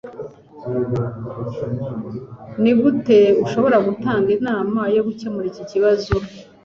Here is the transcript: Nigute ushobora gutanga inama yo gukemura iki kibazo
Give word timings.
Nigute 2.61 3.19
ushobora 3.43 3.77
gutanga 3.87 4.29
inama 4.37 4.81
yo 4.95 5.01
gukemura 5.07 5.47
iki 5.51 5.63
kibazo 5.71 6.13